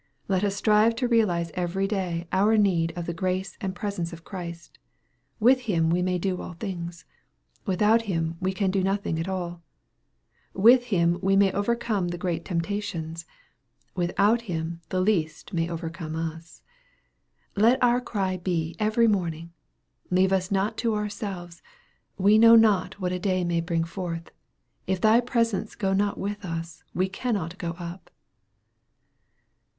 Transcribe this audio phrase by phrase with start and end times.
[0.27, 4.23] Let us strive to realize every day oui need of the grace and presence of
[4.23, 4.79] Christ.
[5.39, 7.05] With Him we may do all things.
[7.67, 9.61] Without Him we can do nothing at all.
[10.55, 13.25] With Him we may overcome the greatest temp tations.
[13.93, 16.63] Without Him the least may overcome us.
[17.55, 19.53] Let our cry be every morning,"
[20.09, 21.61] leave us not to ourselves
[22.17, 24.31] we know not what a day may bring forth
[24.87, 28.09] if thy pre >ence go not with us we cannot go up."